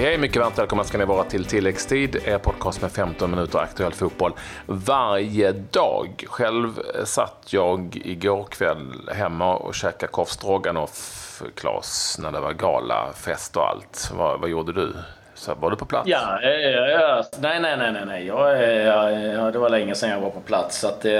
Hej 0.00 0.08
hej, 0.08 0.18
mycket 0.18 0.42
varmt 0.42 0.58
välkomna 0.58 0.84
ska 0.84 0.98
ni 0.98 1.04
vara 1.04 1.24
till 1.24 1.44
tilläggstid, 1.44 2.16
er 2.24 2.38
podcast 2.38 2.82
med 2.82 2.92
15 2.92 3.30
minuter 3.30 3.58
aktuell 3.58 3.92
fotboll 3.92 4.32
varje 4.66 5.52
dag. 5.52 6.24
Själv 6.28 6.80
eh, 6.94 7.04
satt 7.04 7.46
jag 7.50 8.00
igår 8.04 8.44
kväll 8.44 9.10
hemma 9.14 9.56
och 9.56 9.74
käkade 9.74 10.12
korv 10.12 10.24
stroganoff, 10.24 11.42
Klas, 11.54 12.18
när 12.22 12.32
det 12.32 12.40
var 12.40 12.52
galafest 12.52 13.56
och 13.56 13.68
allt. 13.68 14.10
Vad, 14.14 14.40
vad 14.40 14.50
gjorde 14.50 14.72
du? 14.72 14.92
Så 15.40 15.54
var 15.54 15.70
du 15.70 15.76
på 15.76 15.84
plats? 15.84 16.08
Ja, 16.08 16.38
ja, 16.42 16.50
ja. 16.88 17.24
nej, 17.38 17.60
nej, 17.60 17.76
nej, 17.76 17.92
nej. 17.92 18.02
nej. 18.06 18.26
Jag, 18.26 18.62
ja, 18.86 19.10
ja, 19.10 19.50
det 19.50 19.58
var 19.58 19.70
länge 19.70 19.94
sedan 19.94 20.10
jag 20.10 20.20
var 20.20 20.30
på 20.30 20.40
plats. 20.40 20.78
Så 20.78 20.88
att, 20.88 21.04
eh, 21.04 21.12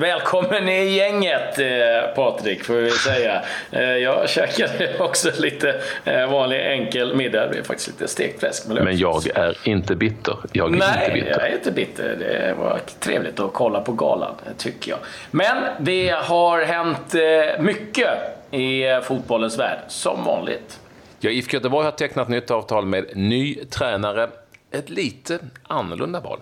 välkommen 0.00 0.68
i 0.68 0.96
gänget 0.96 1.58
eh, 1.58 2.14
Patrik, 2.14 2.64
får 2.64 2.74
vi 2.74 2.90
säga. 2.90 3.42
Eh, 3.70 3.82
jag 3.82 4.28
käkade 4.28 4.98
också 4.98 5.30
lite 5.38 5.80
eh, 6.04 6.30
vanlig 6.30 6.60
enkel 6.66 7.16
middag. 7.16 7.40
Det 7.40 7.48
blev 7.48 7.62
faktiskt 7.62 7.88
lite 7.88 8.08
stekt 8.08 8.40
fläsk. 8.40 8.66
Men 8.68 8.96
jag 8.96 9.28
är 9.34 9.56
inte 9.64 9.94
bitter. 9.94 10.36
Jag 10.52 10.74
är 10.74 10.78
nej, 10.78 10.88
inte 11.04 11.14
bitter. 11.14 11.30
jag 11.30 11.48
är 11.48 11.54
inte 11.54 11.72
bitter. 11.72 12.16
Det 12.18 12.54
var 12.58 12.80
trevligt 13.00 13.40
att 13.40 13.52
kolla 13.52 13.80
på 13.80 13.92
galan, 13.92 14.34
tycker 14.58 14.90
jag. 14.90 14.98
Men 15.30 15.56
det 15.78 16.10
har 16.10 16.62
hänt 16.62 17.14
eh, 17.14 17.62
mycket 17.62 18.08
i 18.50 18.84
fotbollens 19.02 19.58
värld, 19.58 19.78
som 19.88 20.24
vanligt. 20.24 20.80
Ja, 21.20 21.30
IFK 21.30 21.54
Göteborg 21.54 21.84
har 21.84 21.92
tecknat 21.92 22.28
nytt 22.28 22.50
avtal 22.50 22.86
med 22.86 23.06
ny 23.14 23.54
tränare. 23.54 24.30
Ett 24.70 24.90
lite 24.90 25.38
annorlunda 25.62 26.20
val. 26.20 26.40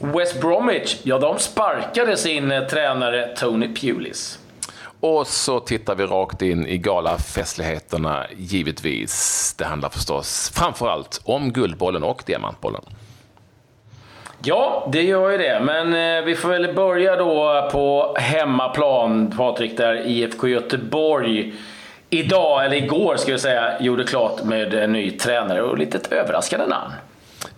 West 0.00 0.40
Bromwich, 0.40 0.96
ja 1.02 1.18
de 1.18 1.38
sparkade 1.38 2.16
sin 2.16 2.52
eh, 2.52 2.66
tränare 2.66 3.36
Tony 3.36 3.74
Pulis. 3.74 4.38
Och 5.00 5.26
så 5.26 5.60
tittar 5.60 5.94
vi 5.94 6.06
rakt 6.06 6.42
in 6.42 6.66
i 6.66 6.78
galafestligheterna, 6.78 8.26
givetvis. 8.36 9.54
Det 9.58 9.64
handlar 9.64 9.88
förstås 9.88 10.52
framförallt 10.54 11.20
om 11.24 11.52
Guldbollen 11.52 12.02
och 12.02 12.22
Diamantbollen. 12.26 12.82
Ja, 14.42 14.88
det 14.92 15.02
gör 15.02 15.30
ju 15.30 15.38
det. 15.38 15.60
Men 15.64 15.94
eh, 15.94 16.24
vi 16.24 16.34
får 16.34 16.48
väl 16.48 16.74
börja 16.74 17.16
då 17.16 17.68
på 17.72 18.16
hemmaplan, 18.18 19.34
Patrik, 19.36 19.76
där 19.76 20.06
IFK 20.06 20.48
Göteborg 20.48 21.54
idag, 22.10 22.64
eller 22.64 22.76
igår 22.76 23.16
ska 23.16 23.32
vi 23.32 23.38
säga, 23.38 23.80
gjorde 23.80 24.04
klart 24.04 24.44
med 24.44 24.74
en 24.74 24.92
ny 24.92 25.10
tränare 25.10 25.62
och 25.62 25.78
lite 25.78 25.98
ett 25.98 26.12
överraskande 26.12 26.66
namn. 26.66 26.92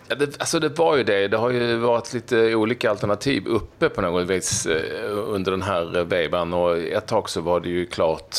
Ja, 0.09 0.15
det, 0.15 0.41
alltså 0.41 0.59
det 0.59 0.79
var 0.79 0.97
ju 0.97 1.05
det. 1.05 1.29
Det 1.29 1.37
har 1.37 1.51
ju 1.51 1.77
varit 1.77 2.15
lite 2.15 2.55
olika 2.55 2.91
alternativ 2.91 3.47
uppe 3.47 3.89
på 3.89 4.01
något 4.01 4.27
vis 4.27 4.67
eh, 4.67 5.19
under 5.27 5.51
den 5.51 5.63
här 5.63 6.05
vevan. 6.05 6.53
Och 6.53 6.79
ett 6.79 7.07
tag 7.07 7.31
så 7.31 7.41
var 7.41 7.61
det 7.61 7.69
ju 7.69 7.87
klart, 7.87 8.37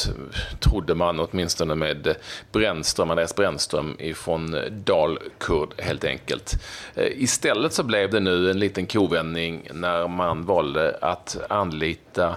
trodde 0.59 0.95
man 0.95 1.19
åtminstone 1.19 1.75
med 1.75 2.15
Brännström, 2.51 3.09
Andreas 3.09 3.35
Brännström 3.35 3.95
ifrån 3.99 4.55
Dalkurd 4.71 5.73
helt 5.77 6.03
enkelt. 6.03 6.53
Eh, 6.95 7.21
istället 7.23 7.73
så 7.73 7.83
blev 7.83 8.09
det 8.09 8.19
nu 8.19 8.51
en 8.51 8.59
liten 8.59 8.85
kovändning 8.85 9.67
när 9.73 10.07
man 10.07 10.45
valde 10.45 10.97
att 11.01 11.37
anlita 11.49 12.35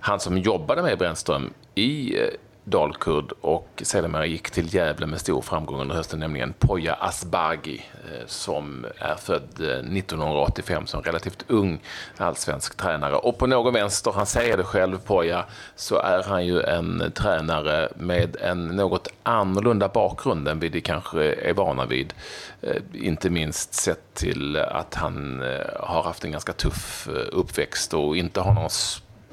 han 0.00 0.20
som 0.20 0.38
jobbade 0.38 0.82
med 0.82 0.98
Brännström 0.98 1.52
i 1.74 2.18
eh, 2.20 2.28
dalkurd 2.64 3.32
och 3.40 3.82
sedermera 3.84 4.26
gick 4.26 4.50
till 4.50 4.74
Gävle 4.74 5.06
med 5.06 5.20
stor 5.20 5.42
framgång 5.42 5.80
under 5.80 5.94
hösten, 5.94 6.20
nämligen 6.20 6.52
Poya 6.52 6.94
Asbaghi 6.94 7.84
eh, 8.04 8.26
som 8.26 8.86
är 8.98 9.14
född 9.14 9.60
eh, 9.60 9.66
1985 9.66 10.86
som 10.86 11.02
relativt 11.02 11.44
ung 11.48 11.80
allsvensk 12.16 12.76
tränare. 12.76 13.16
Och 13.16 13.38
på 13.38 13.46
någon 13.46 13.74
vänster, 13.74 14.12
han 14.12 14.26
säger 14.26 14.56
det 14.56 14.64
själv, 14.64 14.98
Poya, 14.98 15.44
så 15.76 15.98
är 15.98 16.22
han 16.22 16.46
ju 16.46 16.60
en 16.60 17.12
tränare 17.14 17.88
med 17.96 18.36
en 18.40 18.66
något 18.66 19.08
annorlunda 19.22 19.88
bakgrund 19.88 20.48
än 20.48 20.60
vi 20.60 20.68
det 20.68 20.80
kanske 20.80 21.34
är 21.34 21.54
vana 21.54 21.86
vid. 21.86 22.14
Eh, 22.62 22.82
inte 22.92 23.30
minst 23.30 23.74
sett 23.74 24.14
till 24.14 24.56
att 24.56 24.94
han 24.94 25.42
har 25.80 26.02
haft 26.02 26.24
en 26.24 26.32
ganska 26.32 26.52
tuff 26.52 27.08
uppväxt 27.32 27.94
och 27.94 28.16
inte 28.16 28.40
har 28.40 28.54
någon 28.54 28.70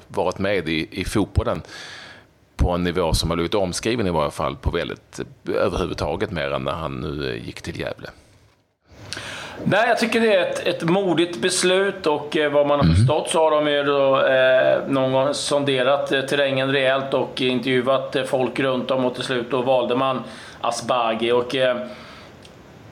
varit 0.07 0.39
med 0.39 0.69
i, 0.69 0.87
i 0.91 1.05
fotbollen 1.05 1.61
på 2.61 2.71
en 2.71 2.83
nivå 2.83 3.13
som 3.13 3.29
har 3.29 3.35
blivit 3.35 3.55
omskriven 3.55 4.07
i 4.07 4.09
varje 4.09 4.31
fall 4.31 4.55
på 4.55 4.71
väldigt 4.71 5.19
överhuvudtaget 5.47 6.31
mer 6.31 6.51
än 6.51 6.63
när 6.63 6.71
han 6.71 6.95
nu 6.95 7.41
gick 7.45 7.61
till 7.61 7.79
Gävle. 7.79 8.09
Nej, 9.63 9.87
jag 9.87 9.97
tycker 9.97 10.21
det 10.21 10.35
är 10.35 10.49
ett, 10.49 10.67
ett 10.67 10.83
modigt 10.83 11.41
beslut 11.41 12.07
och 12.07 12.37
eh, 12.37 12.51
vad 12.51 12.67
man 12.67 12.79
har 12.79 12.85
mm. 12.85 12.95
förstått 12.95 13.29
så 13.29 13.39
har 13.39 13.51
de 13.51 13.71
ju 13.71 13.83
då, 13.83 14.25
eh, 14.25 14.79
någon 14.87 15.11
gång 15.11 15.33
sonderat 15.33 16.11
eh, 16.11 16.21
terrängen 16.21 16.71
rejält 16.71 17.13
och 17.13 17.41
intervjuat 17.41 18.15
eh, 18.15 18.23
folk 18.23 18.59
runt 18.59 18.91
om 18.91 19.05
och 19.05 19.15
till 19.15 19.23
slut 19.23 19.51
då 19.51 19.61
valde 19.61 19.95
man 19.95 20.23
Asbaghi. 20.61 21.31
Och, 21.31 21.55
eh, 21.55 21.77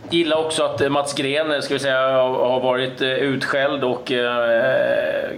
gillar 0.09 0.37
också 0.37 0.63
att 0.63 0.91
Mats 0.91 1.13
Gren 1.13 1.61
ska 1.61 1.73
vi 1.73 1.79
säga, 1.79 2.11
har 2.21 2.59
varit 2.59 3.01
utskälld 3.01 3.83
och 3.83 4.11
eh, 4.11 5.29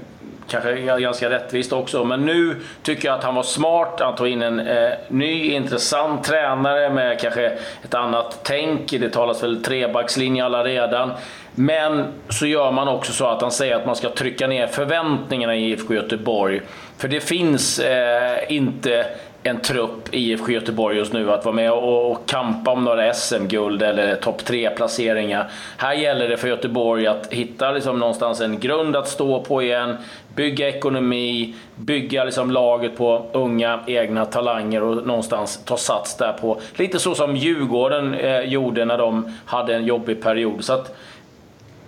kanske 0.51 0.99
ganska 0.99 1.29
rättvist 1.29 1.73
också. 1.73 2.03
Men 2.03 2.25
nu 2.25 2.55
tycker 2.83 3.07
jag 3.07 3.17
att 3.17 3.23
han 3.23 3.35
var 3.35 3.43
smart. 3.43 3.99
Han 3.99 4.15
tog 4.15 4.27
in 4.27 4.41
en 4.41 4.59
eh, 4.59 4.91
ny 5.07 5.51
intressant 5.51 6.23
tränare 6.23 6.89
med 6.89 7.19
kanske 7.19 7.57
ett 7.83 7.93
annat 7.93 8.39
tänk. 8.43 8.91
Det 8.91 9.09
talas 9.09 9.43
väl 9.43 9.63
trebackslinje 9.63 10.45
alla 10.45 10.63
redan. 10.63 11.11
Men 11.55 12.05
så 12.29 12.45
gör 12.45 12.71
man 12.71 12.87
också 12.87 13.13
så 13.13 13.27
att 13.27 13.41
han 13.41 13.51
säger 13.51 13.75
att 13.75 13.85
man 13.85 13.95
ska 13.95 14.09
trycka 14.09 14.47
ner 14.47 14.67
förväntningarna 14.67 15.55
i 15.55 15.71
IFK 15.71 15.93
Göteborg. 15.93 16.61
För 16.97 17.07
det 17.07 17.19
finns 17.19 17.79
eh, 17.79 18.51
inte 18.53 19.05
en 19.43 19.61
trupp 19.61 20.13
i 20.13 20.31
IFK 20.31 20.51
Göteborg 20.51 20.97
just 20.97 21.13
nu 21.13 21.31
att 21.31 21.45
vara 21.45 21.55
med 21.55 21.71
och, 21.71 22.11
och 22.11 22.25
kampa 22.25 22.71
om 22.71 22.83
några 22.83 23.13
SM-guld 23.13 23.83
eller 23.83 24.15
topp 24.15 24.45
tre 24.45 24.69
placeringar 24.69 25.49
Här 25.77 25.93
gäller 25.93 26.29
det 26.29 26.37
för 26.37 26.47
Göteborg 26.47 27.07
att 27.07 27.27
hitta 27.33 27.71
liksom 27.71 27.99
någonstans 27.99 28.41
en 28.41 28.59
grund 28.59 28.95
att 28.95 29.07
stå 29.07 29.43
på 29.43 29.61
igen, 29.61 29.97
bygga 30.35 30.67
ekonomi, 30.67 31.55
bygga 31.75 32.23
liksom 32.23 32.51
laget 32.51 32.97
på 32.97 33.25
unga 33.31 33.79
egna 33.87 34.25
talanger 34.25 34.83
och 34.83 35.07
någonstans 35.07 35.65
ta 35.65 35.77
sats 35.77 36.17
där 36.17 36.33
på. 36.33 36.59
Lite 36.75 36.99
så 36.99 37.15
som 37.15 37.35
Djurgården 37.35 38.13
eh, 38.13 38.41
gjorde 38.41 38.85
när 38.85 38.97
de 38.97 39.33
hade 39.45 39.75
en 39.75 39.85
jobbig 39.85 40.23
period. 40.23 40.63
Så 40.63 40.73
att, 40.73 40.95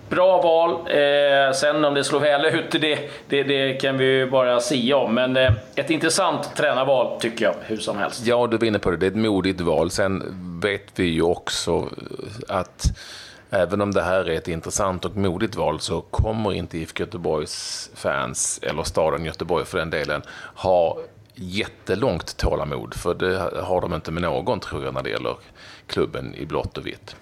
Bra 0.08 0.42
val. 0.42 0.70
Eh, 0.70 1.52
sen 1.54 1.84
om 1.84 1.94
det 1.94 2.04
slår 2.04 2.20
väl 2.20 2.44
ut, 2.44 2.70
det, 2.70 2.98
det, 3.28 3.42
det 3.42 3.80
kan 3.80 3.98
vi 3.98 4.04
ju 4.04 4.30
bara 4.30 4.60
sia 4.60 4.96
om. 4.96 5.14
Men 5.14 5.36
eh, 5.36 5.52
ett 5.74 5.90
intressant 5.90 6.56
tränarval 6.56 7.20
tycker 7.20 7.44
jag, 7.44 7.54
hur 7.62 7.76
som 7.76 7.98
helst. 7.98 8.26
Ja, 8.26 8.46
du 8.46 8.56
vinner 8.56 8.66
inne 8.66 8.78
på 8.78 8.90
det. 8.90 8.96
Det 8.96 9.06
är 9.06 9.10
ett 9.10 9.16
modigt 9.16 9.60
val. 9.60 9.90
Sen 9.90 10.22
vet 10.62 10.98
vi 10.98 11.04
ju 11.04 11.22
också 11.22 11.88
att 12.48 12.86
även 13.50 13.80
om 13.80 13.94
det 13.94 14.02
här 14.02 14.30
är 14.30 14.36
ett 14.36 14.48
intressant 14.48 15.04
och 15.04 15.16
modigt 15.16 15.56
val 15.56 15.80
så 15.80 16.00
kommer 16.00 16.52
inte 16.52 16.78
IFK 16.78 17.00
Göteborgs 17.00 17.90
fans, 17.94 18.60
eller 18.62 18.82
staden 18.82 19.24
Göteborg 19.24 19.64
för 19.64 19.78
den 19.78 19.90
delen, 19.90 20.22
ha 20.54 20.98
jättelångt 21.34 22.36
tålamod. 22.36 22.94
För 22.94 23.14
det 23.14 23.62
har 23.62 23.80
de 23.80 23.94
inte 23.94 24.10
med 24.10 24.22
någon, 24.22 24.60
tror 24.60 24.84
jag, 24.84 24.94
när 24.94 25.02
det 25.02 25.10
gäller 25.10 25.36
klubben 25.86 26.34
i 26.34 26.46
blått 26.46 26.78
och 26.78 26.86
vitt. 26.86 27.16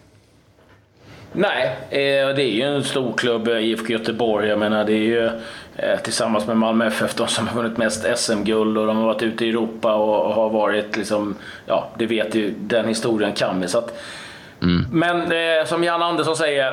Nej, 1.33 1.77
eh, 1.91 2.35
det 2.35 2.43
är 2.43 2.51
ju 2.51 2.63
en 2.63 2.85
stor 2.85 3.13
klubb, 3.13 3.49
eh, 3.49 3.59
IFK 3.59 3.93
Göteborg. 3.93 4.49
Jag 4.49 4.59
menar, 4.59 4.85
det 4.85 4.93
är 4.93 4.97
ju 4.97 5.31
eh, 5.77 5.99
tillsammans 6.03 6.47
med 6.47 6.57
Malmö 6.57 6.87
FF 6.87 7.15
de 7.15 7.29
som 7.29 7.49
har 7.49 7.63
vunnit 7.63 7.79
mest 7.79 8.07
SM-guld 8.17 8.79
och 8.79 8.87
de 8.87 8.97
har 8.97 9.05
varit 9.05 9.23
ute 9.23 9.45
i 9.45 9.49
Europa 9.49 9.95
och 9.95 10.35
har 10.35 10.51
varit 10.51 10.97
liksom, 10.97 11.37
ja, 11.67 11.89
det 11.99 12.07
vet 12.07 12.35
ju, 12.35 12.55
den 12.59 12.89
historien 12.89 13.33
kan 13.33 13.61
vi. 13.61 13.69
Så 13.69 13.79
att, 13.79 14.03
mm. 14.63 14.87
Men 14.93 15.33
som 15.67 15.85
Jan 15.85 16.03
Andersson 16.03 16.37
säger, 16.37 16.73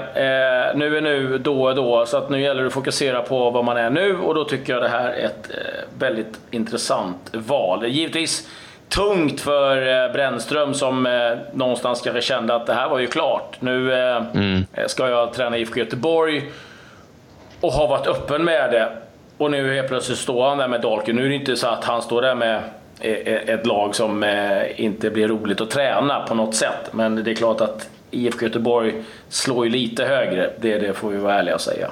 nu 0.76 0.98
är 0.98 1.02
nu, 1.02 1.38
då 1.38 1.70
är 1.70 1.76
då. 1.76 2.06
Så 2.06 2.18
att 2.18 2.30
nu 2.30 2.42
gäller 2.42 2.62
det 2.62 2.68
att 2.68 2.74
fokusera 2.74 3.22
på 3.22 3.50
vad 3.50 3.66
man 3.66 3.78
är 3.78 3.90
nu 3.90 4.18
och 4.18 4.36
då 4.36 4.44
tycker 4.44 4.74
jag 4.74 4.82
det 4.82 4.90
här 4.90 5.10
är 5.10 5.26
ett 5.26 5.52
väldigt 6.00 6.40
intressant 6.52 7.30
val. 7.34 7.86
Givetvis 7.88 8.48
tungt 8.90 9.42
för 9.42 10.06
eh, 10.06 10.12
Brännström 10.12 10.74
som 10.74 11.06
eh, 11.06 11.12
någonstans 11.54 12.02
kanske 12.02 12.22
kände 12.22 12.56
att 12.56 12.66
det 12.66 12.74
här 12.74 12.90
var 12.90 13.00
ju 13.00 13.08
klart. 13.08 13.56
Nu 13.60 13.94
eh, 13.94 14.24
mm. 14.34 14.66
ska 14.88 15.10
jag 15.10 15.34
träna 15.34 15.58
IFK 15.58 15.80
Göteborg 15.80 16.52
och 17.62 17.72
har 17.72 17.88
varit 17.88 18.08
öppen 18.08 18.46
med 18.46 18.72
det. 18.72 18.90
Och 19.38 19.52
nu 19.52 19.74
helt 19.74 19.88
plötsligt 19.88 20.18
står 20.18 20.50
han 20.50 20.58
där 20.58 20.68
med 20.68 20.82
Dalkurd. 20.82 21.16
Nu 21.16 21.26
är 21.26 21.30
det 21.30 21.36
inte 21.36 21.56
så 21.56 21.68
att 21.68 21.84
han 21.84 22.02
står 22.02 22.22
där 22.22 22.36
med 22.36 22.62
ett 23.48 23.66
lag 23.66 23.96
som 23.96 24.26
inte 24.76 25.10
blir 25.10 25.28
roligt 25.28 25.62
att 25.62 25.70
träna 25.70 26.26
på 26.28 26.34
något 26.34 26.56
sätt. 26.56 26.90
Men 26.92 27.24
det 27.24 27.32
är 27.32 27.36
klart 27.36 27.62
att 27.62 27.90
IFK 28.12 28.46
Göteborg 28.46 29.04
slår 29.30 29.66
ju 29.66 29.72
lite 29.72 30.06
högre. 30.06 30.50
Det, 30.58 30.80
det 30.80 30.94
får 30.94 31.10
vi 31.10 31.18
vara 31.18 31.34
ärliga 31.34 31.56
och 31.56 31.62
säga. 31.62 31.88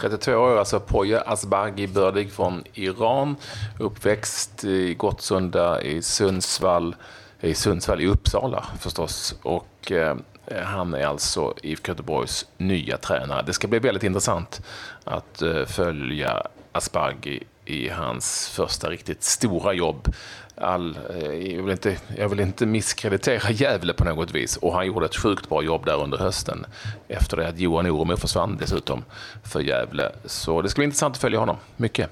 32 0.00 0.34
år, 0.34 0.58
alltså 0.58 0.80
Poya 0.80 1.20
Asbaghi, 1.20 1.86
bördig 1.86 2.32
från 2.32 2.64
Iran. 2.74 3.36
Uppväxt 3.78 4.64
i 4.64 4.94
Gottsunda 4.94 5.82
i 5.82 6.02
Sundsvall, 6.02 6.96
i 7.40 7.54
Sundsvall 7.54 8.00
i 8.00 8.06
Uppsala 8.06 8.66
förstås. 8.80 9.34
Och 9.42 9.92
eh, 9.92 10.16
han 10.64 10.94
är 10.94 11.06
alltså 11.06 11.54
IFK 11.62 11.92
Göteborgs 11.92 12.46
nya 12.56 12.96
tränare. 12.96 13.42
Det 13.46 13.52
ska 13.52 13.68
bli 13.68 13.78
väldigt 13.78 14.02
intressant 14.02 14.62
att 15.04 15.42
eh, 15.42 15.64
följa 15.64 16.42
Asbaghi 16.72 17.42
i 17.64 17.88
hans 17.88 18.48
första 18.48 18.90
riktigt 18.90 19.22
stora 19.22 19.72
jobb. 19.72 20.14
All, 20.60 20.98
eh, 21.10 21.54
jag, 21.54 21.62
vill 21.62 21.70
inte, 21.72 21.96
jag 22.16 22.28
vill 22.28 22.40
inte 22.40 22.66
misskreditera 22.66 23.50
Gävle 23.50 23.92
på 23.92 24.04
något 24.04 24.34
vis 24.34 24.56
och 24.56 24.74
han 24.74 24.86
gjorde 24.86 25.06
ett 25.06 25.16
sjukt 25.16 25.48
bra 25.48 25.62
jobb 25.62 25.84
där 25.84 26.02
under 26.02 26.18
hösten 26.18 26.66
efter 27.08 27.36
det 27.36 27.48
att 27.48 27.58
Johan 27.58 27.86
Oromo 27.86 28.16
försvann 28.16 28.56
dessutom 28.60 29.04
för 29.52 29.60
Gävle. 29.60 30.12
Så 30.24 30.62
det 30.62 30.68
ska 30.68 30.78
bli 30.78 30.84
intressant 30.84 31.14
att 31.14 31.20
följa 31.20 31.38
honom. 31.38 31.56
Mycket. 31.76 32.10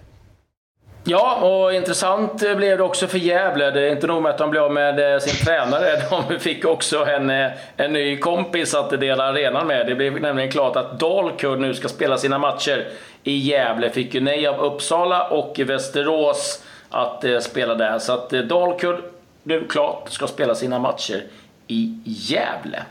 Ja, 1.04 1.34
och 1.34 1.74
intressant 1.74 2.38
blev 2.38 2.78
det 2.78 2.84
också 2.84 3.06
för 3.06 3.18
Gävle. 3.18 3.70
Det 3.70 3.80
är 3.80 3.92
inte 3.92 4.06
nog 4.06 4.22
med 4.22 4.30
att 4.30 4.38
de 4.38 4.50
blev 4.50 4.62
av 4.62 4.72
med 4.72 5.14
eh, 5.14 5.20
sin 5.20 5.46
tränare, 5.46 6.02
de 6.28 6.38
fick 6.38 6.64
också 6.64 7.04
en, 7.04 7.30
eh, 7.30 7.50
en 7.76 7.92
ny 7.92 8.16
kompis 8.16 8.74
att 8.74 9.00
dela 9.00 9.24
arenan 9.24 9.66
med. 9.66 9.86
Det 9.86 9.94
blev 9.94 10.20
nämligen 10.20 10.50
klart 10.50 10.76
att 10.76 11.00
Dalkurd 11.00 11.60
nu 11.60 11.74
ska 11.74 11.88
spela 11.88 12.18
sina 12.18 12.38
matcher 12.38 12.88
i 13.22 13.36
Gävle. 13.36 13.90
Fick 13.90 14.14
ju 14.14 14.20
nej 14.20 14.46
av 14.46 14.60
Uppsala 14.60 15.28
och 15.28 15.60
Västerås 15.66 16.62
att 16.90 17.24
eh, 17.24 17.38
spela 17.38 17.74
där. 17.74 17.98
Så 17.98 18.12
att 18.12 18.30
Dalkurd 18.30 19.04
nu 19.42 19.66
klart 19.68 20.10
ska 20.10 20.26
spela 20.26 20.54
sina 20.54 20.78
matcher 20.78 21.24
i 21.66 21.98
Gävle. 22.04 22.82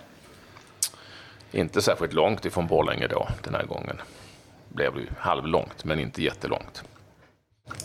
Inte 1.52 1.82
särskilt 1.82 2.14
långt 2.14 2.46
ifrån 2.46 2.68
Borlänge 2.68 3.08
då, 3.08 3.28
den 3.44 3.56
här 3.56 3.64
gången. 3.64 4.02
Det 4.70 4.76
blev 4.76 4.98
ju 4.98 5.08
halvlångt, 5.20 5.84
men 5.84 6.00
inte 6.00 6.24
jättelångt. 6.24 6.84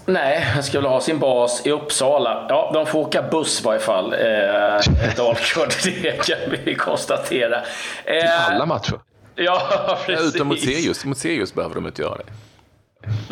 Nej, 0.06 0.40
han 0.40 0.62
ska 0.62 0.80
väl 0.80 0.90
ha 0.90 1.00
sin 1.00 1.18
bas 1.18 1.66
i 1.66 1.70
Uppsala. 1.70 2.46
Ja, 2.48 2.70
de 2.74 2.86
får 2.86 2.98
åka 2.98 3.22
buss 3.22 3.60
i 3.60 3.64
varje 3.64 3.80
fall. 3.80 4.12
Eh, 4.12 4.18
Dalkurd, 5.16 5.72
det 5.84 6.26
kan 6.26 6.38
vi 6.64 6.74
konstatera. 6.74 7.62
Eh, 8.04 8.16
I 8.16 8.28
alla 8.28 8.66
matcher? 8.66 9.00
Ja, 9.34 9.98
precis. 10.06 10.34
Utom 10.34 10.48
mot 10.48 10.60
Sirius. 10.60 11.04
Mot 11.04 11.18
Sirius 11.18 11.54
behöver 11.54 11.74
de 11.74 11.86
inte 11.86 12.02
göra 12.02 12.16
det. 12.16 12.32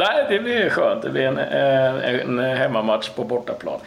Nej, 0.00 0.26
det 0.28 0.38
blir 0.38 0.70
skönt. 0.70 1.02
Det 1.02 1.10
blir 1.10 1.22
en, 1.22 1.38
en, 1.38 2.38
en 2.38 2.56
hemmamatch 2.56 3.08
på 3.08 3.24
bortaplan. 3.24 3.80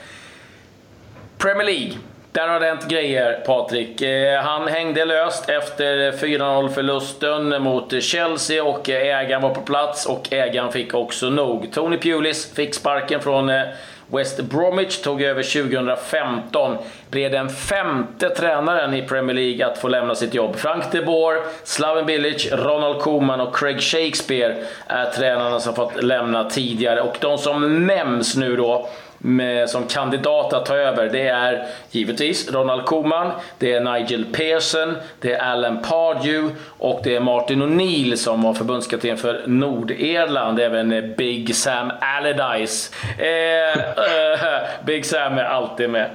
Premier 1.38 1.65
League. 1.65 1.92
Där 2.31 2.48
har 2.48 2.60
det 2.60 2.65
hänt 2.65 2.88
grejer, 2.88 3.44
Patrik. 3.45 4.01
Eh, 4.01 4.42
han 4.42 4.68
hängde 4.68 5.06
löst 5.06 5.50
efter 5.50 6.12
4-0 6.12 6.69
förlusten 6.69 7.63
mot 7.63 8.04
Chelsea 8.04 8.63
och 8.63 8.89
eh, 8.89 9.19
ägaren 9.19 9.42
var 9.42 9.50
på 9.50 9.62
plats 9.62 10.06
och 10.06 10.33
ägaren 10.33 10.71
fick 10.71 10.94
också 10.94 11.30
nog. 11.30 11.74
Tony 11.74 11.98
Pulis 11.98 12.54
fick 12.54 12.75
sparken 12.75 13.19
från 13.19 13.50
West 14.08 14.42
Bromwich, 14.42 15.02
tog 15.02 15.22
över 15.22 15.44
2015. 15.44 16.78
Blev 17.10 17.32
den 17.32 17.50
femte 17.50 18.30
tränaren 18.30 18.94
i 18.94 19.02
Premier 19.02 19.36
League 19.36 19.66
att 19.66 19.78
få 19.78 19.88
lämna 19.88 20.16
sitt 20.16 20.34
jobb. 20.34 20.56
Frank 20.56 20.84
de 20.92 21.02
Boer, 21.02 21.42
Slaven 21.64 22.06
Bilic, 22.06 22.52
Ronald 22.52 23.02
Koeman 23.02 23.42
och 23.42 23.56
Craig 23.56 23.82
Shakespeare 23.82 24.56
är 24.88 25.06
tränarna 25.06 25.60
som 25.60 25.76
fått 25.76 26.04
lämna 26.04 26.50
tidigare. 26.50 27.02
Och 27.02 27.18
de 27.20 27.38
som 27.38 27.88
nämns 27.88 28.36
nu 28.36 28.56
då 28.56 28.90
med, 29.25 29.70
som 29.70 29.88
kandidat 29.88 30.54
att 30.54 30.66
ta 30.66 30.75
över, 30.75 31.10
det 31.10 31.28
är 31.28 31.66
givetvis 31.92 32.52
Ronald 32.52 32.86
Koeman, 32.86 33.31
det 33.58 33.74
är 33.74 33.80
Nigel 33.80 34.25
Pearson, 34.25 34.96
det 35.22 35.34
är 35.34 35.40
Alan 35.40 35.81
Pardew 35.81 36.56
och 36.68 37.02
det 37.04 37.16
är 37.16 37.20
Martin 37.20 37.64
O'Neill 37.64 38.16
som 38.16 38.42
var 38.42 38.54
förbundskapten 38.54 39.18
för 39.18 39.44
Nordirland, 39.46 40.60
även 40.60 41.14
Big 41.18 41.56
Sam 41.56 41.92
Allardyce. 42.02 42.92
Eh, 43.18 43.80
eh, 43.80 44.64
Big 44.86 45.06
Sam 45.06 45.38
är 45.38 45.44
alltid 45.44 45.90
med. 45.90 46.10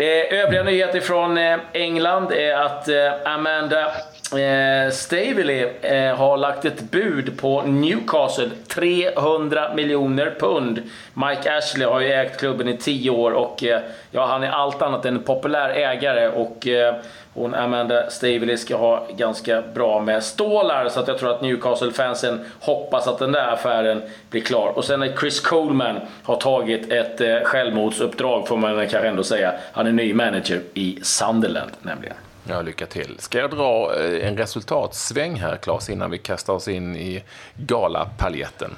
Eh, 0.00 0.40
övriga 0.40 0.62
nyheter 0.62 1.00
från 1.00 1.38
eh, 1.38 1.58
England 1.72 2.32
är 2.32 2.54
att 2.54 2.88
eh, 2.88 3.34
Amanda 3.34 3.92
Eh, 4.32 4.90
Stavely 4.90 5.66
eh, 5.80 6.16
har 6.16 6.36
lagt 6.36 6.64
ett 6.64 6.90
bud 6.90 7.38
på 7.38 7.62
Newcastle, 7.62 8.50
300 8.68 9.74
miljoner 9.74 10.36
pund. 10.40 10.82
Mike 11.14 11.56
Ashley 11.56 11.86
har 11.86 12.00
ju 12.00 12.12
ägt 12.12 12.40
klubben 12.40 12.68
i 12.68 12.76
10 12.76 13.10
år 13.10 13.30
och 13.30 13.64
eh, 13.64 13.80
ja, 14.10 14.26
han 14.26 14.42
är 14.42 14.50
allt 14.50 14.82
annat 14.82 15.04
än 15.04 15.16
en 15.16 15.22
populär 15.22 15.70
ägare 15.70 16.28
och 16.28 16.66
eh, 16.66 16.94
hon 17.34 17.54
Amanda 17.54 18.10
Stavely 18.10 18.56
ska 18.56 18.76
ha 18.76 19.06
ganska 19.16 19.62
bra 19.74 20.00
med 20.00 20.24
stålar 20.24 20.88
så 20.88 21.00
att 21.00 21.08
jag 21.08 21.18
tror 21.18 21.30
att 21.30 21.42
Newcastle-fansen 21.42 22.44
hoppas 22.60 23.08
att 23.08 23.18
den 23.18 23.32
där 23.32 23.52
affären 23.52 24.02
blir 24.30 24.40
klar. 24.40 24.72
Och 24.76 24.84
sen 24.84 25.02
är 25.02 25.16
Chris 25.16 25.40
Coleman 25.40 26.00
har 26.22 26.36
tagit 26.36 26.92
ett 26.92 27.20
eh, 27.20 27.40
självmordsuppdrag 27.44 28.48
får 28.48 28.56
man 28.56 28.76
kanske 28.88 29.08
ändå 29.08 29.22
säga. 29.22 29.52
Han 29.72 29.86
är 29.86 29.92
ny 29.92 30.14
manager 30.14 30.60
i 30.74 30.98
Sunderland 31.02 31.70
nämligen. 31.82 32.16
Ja, 32.44 32.62
lycka 32.62 32.86
till. 32.86 33.16
Ska 33.18 33.38
jag 33.38 33.50
dra 33.50 33.94
eh, 34.00 34.28
en 34.28 34.36
resultatsväng 34.36 35.40
här, 35.40 35.56
Claes, 35.56 35.90
innan 35.90 36.10
vi 36.10 36.18
kastar 36.18 36.52
oss 36.52 36.68
in 36.68 36.96
i 36.96 37.22
galapaljetten? 37.54 38.76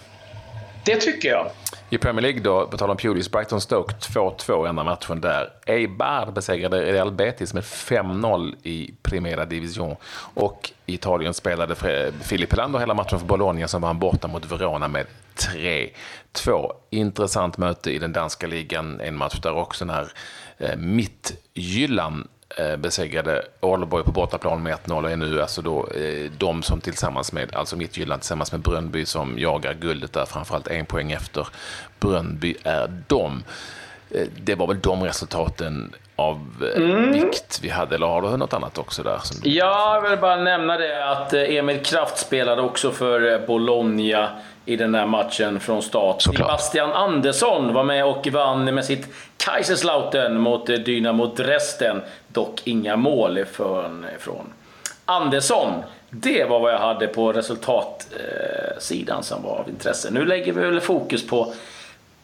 Det 0.85 0.97
tycker 0.97 1.29
jag. 1.29 1.50
I 1.91 1.99
Premier 1.99 2.23
League 2.23 2.41
då, 2.41 2.67
på 2.67 2.76
tal 2.76 2.91
om 2.91 2.97
Pulis, 2.97 3.31
Brighton 3.31 3.61
Stoke 3.61 3.94
2-2 3.94 4.69
enda 4.69 4.85
matchen 4.85 5.20
där. 5.20 5.53
Eibar 5.67 6.31
besegrade 6.32 6.93
Real 6.93 7.12
Betis 7.12 7.55
med 7.55 7.62
5-0 7.62 8.55
i 8.62 8.94
Primera 9.03 9.44
Division. 9.44 9.97
Och 10.35 10.70
i 10.87 10.94
Italien 10.94 11.35
spelade 11.35 11.75
Filip 12.23 12.53
Helander 12.53 12.79
hela 12.79 12.94
matchen 12.94 13.19
för 13.19 13.26
Bologna 13.26 13.69
som 13.69 13.82
vann 13.82 13.99
borta 13.99 14.29
mot 14.29 14.44
Verona 14.44 14.88
med 14.88 15.06
3-2. 16.35 16.73
Intressant 16.91 17.59
möte 17.59 17.91
i 17.91 17.99
den 17.99 18.12
danska 18.12 18.47
ligan, 18.47 19.00
en 19.00 19.17
match 19.17 19.41
där 19.43 19.53
också 19.53 19.85
när 19.85 20.12
eh, 20.59 20.76
Mittjylland 20.76 22.25
Eh, 22.25 22.41
Eh, 22.56 22.76
besegrade 22.76 23.44
Ålborg 23.60 24.04
på 24.04 24.12
bortaplan 24.12 24.62
med 24.62 24.75
1-0 24.75 25.04
och 25.04 25.10
är 25.10 25.16
nu 25.16 25.43
alltså 25.43 25.62
då 25.62 25.88
eh, 25.88 26.31
de 26.38 26.62
som 26.62 26.81
tillsammans 26.81 27.32
med, 27.32 27.54
alltså 27.54 27.76
Midtjylland 27.76 28.22
tillsammans 28.22 28.52
med 28.52 28.60
Brönnby 28.60 29.06
som 29.06 29.38
jagar 29.38 29.75
guldet 29.75 30.12
där, 30.12 30.26
framförallt 30.26 30.69
en 30.69 30.87
poäng 30.87 31.12
efter 31.12 31.49
Brönnby 32.00 32.54
är 32.62 33.02
de. 33.06 33.44
Eh, 34.10 34.26
det 34.44 34.54
var 34.54 34.66
väl 34.66 34.81
de 34.81 35.02
resultaten 35.02 35.94
av 36.22 36.64
mm. 36.76 37.12
vikt 37.12 37.58
vi 37.62 37.69
hade, 37.69 37.94
eller 37.94 38.06
har 38.06 38.22
du 38.22 38.36
något 38.36 38.52
annat 38.52 38.78
också 38.78 39.02
där? 39.02 39.19
Som 39.22 39.40
ja, 39.44 40.00
jag 40.02 40.10
vill 40.10 40.19
bara 40.19 40.36
nämna 40.36 40.76
det 40.76 41.10
att 41.10 41.32
Emil 41.32 41.84
Kraft 41.84 42.19
spelade 42.19 42.62
också 42.62 42.90
för 42.90 43.46
Bologna 43.46 44.28
i 44.64 44.76
den 44.76 44.92
där 44.92 45.06
matchen 45.06 45.60
från 45.60 45.82
start. 45.82 46.22
Såklart. 46.22 46.48
Sebastian 46.48 46.92
Andersson 46.92 47.74
var 47.74 47.84
med 47.84 48.06
och 48.06 48.26
vann 48.26 48.74
med 48.74 48.84
sitt 48.84 49.06
Kaiserslautern 49.36 50.40
mot 50.40 50.66
Dynamo 50.66 51.26
Dresden. 51.26 52.02
Dock 52.28 52.60
inga 52.64 52.96
mål 52.96 53.44
från, 53.44 54.06
från 54.18 54.52
Andersson. 55.04 55.72
Det 56.10 56.44
var 56.44 56.60
vad 56.60 56.72
jag 56.72 56.78
hade 56.78 57.06
på 57.06 57.32
resultatsidan 57.32 59.22
som 59.22 59.42
var 59.42 59.56
av 59.56 59.68
intresse. 59.68 60.10
Nu 60.10 60.25
lägger 60.25 60.52
vi 60.52 60.60
väl 60.60 60.80
fokus 60.80 61.26
på 61.26 61.54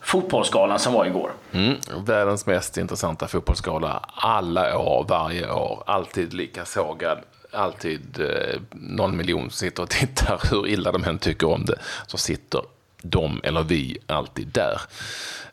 fotbollsskalan 0.00 0.78
som 0.78 0.92
var 0.92 1.06
igår. 1.06 1.30
Mm, 1.52 1.76
världens 2.04 2.46
mest 2.46 2.76
intressanta 2.76 3.28
fotbollsskala 3.28 4.04
alla 4.14 4.78
år, 4.78 5.06
varje 5.08 5.50
år. 5.50 5.82
Alltid 5.86 6.34
lika 6.34 6.64
sågad 6.64 7.18
alltid 7.52 8.20
eh, 8.20 8.60
någon 8.70 9.16
miljon 9.16 9.50
sitter 9.50 9.82
och 9.82 9.90
tittar, 9.90 10.40
hur 10.50 10.66
illa 10.66 10.92
de 10.92 11.04
än 11.04 11.18
tycker 11.18 11.48
om 11.48 11.64
det, 11.64 11.78
så 12.06 12.18
sitter 12.18 12.60
de 13.02 13.40
eller 13.44 13.62
vi 13.62 13.98
alltid 14.06 14.48
där. 14.48 14.80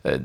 Eh, 0.02 0.20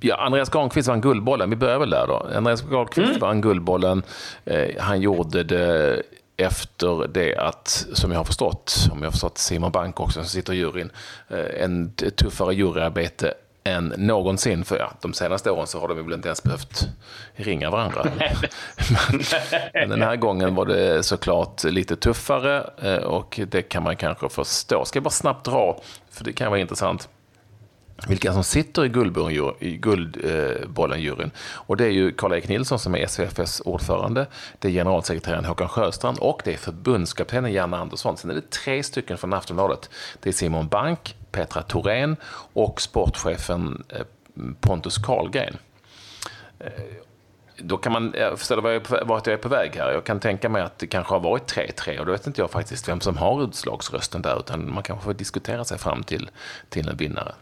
ja, 0.00 0.16
Andreas 0.16 0.50
Granqvist 0.50 0.88
vann 0.88 1.00
Guldbollen, 1.00 1.50
vi 1.50 1.56
börjar 1.56 1.78
väl 1.78 1.90
där 1.90 2.06
då. 2.06 2.28
Andreas 2.36 2.62
Granqvist 2.62 3.08
mm. 3.08 3.20
vann 3.20 3.40
Guldbollen, 3.40 4.02
eh, 4.44 4.68
han 4.78 5.00
gjorde 5.00 5.42
det 5.44 6.02
efter 6.38 7.08
det 7.08 7.36
att, 7.36 7.86
som 7.92 8.10
jag 8.10 8.18
har 8.18 8.24
förstått, 8.24 8.88
om 8.92 8.98
jag 8.98 9.06
har 9.06 9.10
förstått 9.10 9.38
Simon 9.38 9.72
Bank 9.72 10.00
också, 10.00 10.20
som 10.20 10.28
sitter 10.28 10.52
i 10.52 10.56
juryn, 10.56 10.90
eh, 11.28 11.64
en 11.64 11.92
tuffare 12.16 12.54
juryarbete 12.54 13.34
än 13.64 13.94
någonsin. 13.96 14.64
För 14.64 14.78
ja, 14.78 14.92
de 15.00 15.12
senaste 15.12 15.50
åren 15.50 15.66
så 15.66 15.80
har 15.80 15.88
de 15.88 16.04
väl 16.04 16.12
inte 16.12 16.28
ens 16.28 16.42
behövt 16.42 16.88
ringa 17.34 17.70
varandra. 17.70 18.04
Men 19.74 19.88
den 19.88 20.02
här 20.02 20.16
gången 20.16 20.54
var 20.54 20.66
det 20.66 21.02
såklart 21.02 21.64
lite 21.64 21.96
tuffare 21.96 22.70
eh, 22.82 22.96
och 22.96 23.40
det 23.48 23.62
kan 23.62 23.82
man 23.82 23.96
kanske 23.96 24.28
förstå. 24.28 24.84
Ska 24.84 24.96
jag 24.96 25.04
bara 25.04 25.10
snabbt 25.10 25.44
dra, 25.44 25.80
för 26.10 26.24
det 26.24 26.32
kan 26.32 26.50
vara 26.50 26.60
intressant 26.60 27.08
vilka 28.06 28.32
som 28.32 28.44
sitter 28.44 28.84
i 28.84 28.88
Guldbollen-juryn. 28.88 31.30
Och 31.54 31.76
det 31.76 31.84
är 31.84 31.90
ju 31.90 32.12
Karl-Erik 32.12 32.48
Nilsson 32.48 32.78
som 32.78 32.94
är 32.94 33.06
SVFS 33.06 33.62
ordförande, 33.64 34.26
det 34.58 34.68
är 34.68 34.72
generalsekreteraren 34.72 35.44
Håkan 35.44 35.68
Sjöstrand 35.68 36.18
och 36.18 36.42
det 36.44 36.52
är 36.52 36.56
förbundskaptenen 36.56 37.52
Janne 37.52 37.76
Andersson. 37.76 38.16
Sen 38.16 38.30
är 38.30 38.34
det 38.34 38.50
tre 38.50 38.82
stycken 38.82 39.18
från 39.18 39.32
Aftonbladet. 39.32 39.90
Det 40.20 40.28
är 40.28 40.32
Simon 40.32 40.68
Bank, 40.68 41.16
Petra 41.32 41.62
Thorén 41.62 42.16
och 42.52 42.80
sportchefen 42.80 43.84
eh, 43.88 44.02
Pontus 44.60 44.98
Karlgren. 44.98 45.56
Eh, 46.58 46.70
då 47.56 47.76
kan 47.76 47.92
man 47.92 48.14
förstå 48.36 48.60
vart 49.04 49.26
jag 49.26 49.34
är 49.34 49.36
på 49.36 49.48
väg 49.48 49.76
här. 49.76 49.92
Jag 49.92 50.04
kan 50.04 50.20
tänka 50.20 50.48
mig 50.48 50.62
att 50.62 50.78
det 50.78 50.86
kanske 50.86 51.14
har 51.14 51.20
varit 51.20 51.54
3-3 51.54 51.98
och 51.98 52.06
då 52.06 52.12
vet 52.12 52.26
inte 52.26 52.40
jag 52.40 52.50
faktiskt 52.50 52.88
vem 52.88 53.00
som 53.00 53.16
har 53.16 53.44
utslagsrösten 53.44 54.22
där 54.22 54.38
utan 54.38 54.72
man 54.72 54.82
kanske 54.82 55.04
får 55.04 55.14
diskutera 55.14 55.64
sig 55.64 55.78
fram 55.78 56.02
till, 56.02 56.30
till 56.68 56.88
en 56.88 56.96
vinnare. 56.96 57.34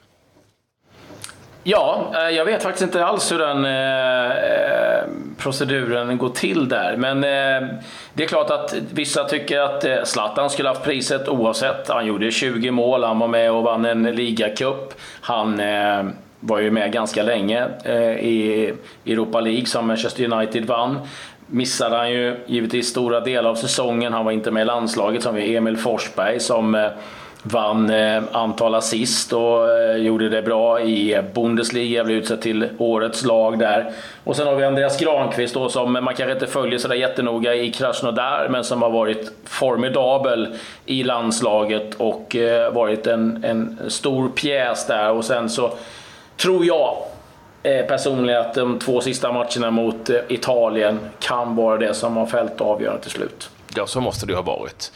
Ja, 1.69 2.13
eh, 2.15 2.37
jag 2.37 2.45
vet 2.45 2.63
faktiskt 2.63 2.83
inte 2.83 3.05
alls 3.05 3.33
hur 3.33 3.39
den 3.39 3.65
eh, 3.65 5.05
proceduren 5.39 6.19
går 6.19 6.29
till 6.29 6.69
där. 6.69 6.97
Men 6.97 7.25
eh, 7.25 7.69
det 8.15 8.25
är 8.25 8.29
klart 8.29 8.51
att 8.51 8.75
vissa 8.93 9.25
tycker 9.25 9.61
att 9.61 9.85
eh, 9.85 10.03
Zlatan 10.05 10.51
skulle 10.51 10.69
haft 10.69 10.85
priset 10.85 11.29
oavsett. 11.29 11.89
Han 11.89 12.07
gjorde 12.07 12.31
20 12.31 12.71
mål, 12.71 13.05
han 13.05 13.19
var 13.19 13.29
med 13.29 13.53
och 13.53 13.63
vann 13.63 13.85
en 13.85 14.03
ligacup. 14.03 14.95
Han 15.21 15.61
eh, 15.61 16.05
var 16.41 16.59
ju 16.59 16.71
med 16.71 16.93
ganska 16.93 17.23
länge 17.23 17.67
eh, 17.85 18.17
i 18.19 18.73
Europa 19.07 19.41
League 19.41 19.67
som 19.67 19.87
Manchester 19.87 20.33
United 20.33 20.65
vann. 20.65 20.99
Missade 21.47 21.97
han 21.97 22.11
ju 22.11 22.37
givetvis 22.47 22.89
stora 22.89 23.21
delar 23.21 23.51
av 23.51 23.55
säsongen. 23.55 24.13
Han 24.13 24.25
var 24.25 24.33
inte 24.33 24.51
med 24.51 24.63
i 24.63 24.65
landslaget 24.65 25.23
som 25.23 25.37
Emil 25.37 25.77
Forsberg 25.77 26.41
som 26.41 26.75
eh, 26.75 26.89
vann 27.53 27.91
eh, 27.91 28.23
antal 28.33 28.75
assist 28.75 29.33
och 29.33 29.79
eh, 29.79 29.97
gjorde 29.97 30.29
det 30.29 30.43
bra 30.43 30.81
i 30.81 31.23
Bundesliga, 31.35 32.05
blev 32.05 32.19
utsedd 32.19 32.41
till 32.41 32.69
årets 32.79 33.25
lag 33.25 33.59
där. 33.59 33.91
Och 34.25 34.37
sen 34.37 34.47
har 34.47 34.55
vi 34.55 34.65
Andreas 34.65 34.99
Granqvist 34.99 35.55
då, 35.55 35.69
som 35.69 35.93
man 35.93 36.15
kanske 36.15 36.33
inte 36.33 36.47
följer 36.47 36.79
sådär 36.79 36.95
jättenoga 36.95 37.55
i 37.55 37.71
Krasnodar, 37.73 38.49
men 38.49 38.65
som 38.65 38.83
har 38.83 38.91
varit 38.91 39.33
formidabel 39.45 40.55
i 40.87 41.03
landslaget 41.03 41.95
och 41.95 42.37
eh, 42.37 42.73
varit 42.73 43.07
en, 43.07 43.45
en 43.45 43.79
stor 43.89 44.29
pjäs 44.29 44.87
där. 44.87 45.11
Och 45.11 45.25
sen 45.25 45.51
så 45.51 45.71
tror 46.37 46.65
jag 46.65 46.97
personligen 47.89 48.41
att 48.41 48.55
de 48.55 48.79
två 48.79 49.01
sista 49.01 49.33
matcherna 49.33 49.71
mot 49.71 50.11
Italien 50.29 51.01
kan 51.19 51.57
vara 51.57 51.77
det 51.77 51.95
som 51.95 52.17
har 52.17 52.27
fällt 52.27 52.61
avgörandet 52.61 53.03
till 53.03 53.11
slut. 53.11 53.51
Ja, 53.77 53.87
så 53.87 54.01
måste 54.01 54.27
det 54.27 54.35
ha 54.35 54.43
varit. 54.43 54.93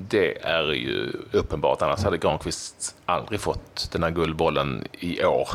Det 0.00 0.44
är 0.44 0.72
ju 0.72 1.12
uppenbart, 1.32 1.82
annars 1.82 2.04
hade 2.04 2.18
Granqvist 2.18 2.96
aldrig 3.04 3.40
fått 3.40 3.88
den 3.92 4.02
här 4.02 4.10
guldbollen 4.10 4.84
i 4.92 5.24
år. 5.24 5.48